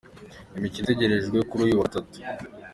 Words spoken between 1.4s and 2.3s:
kuri uyu wa gatatu.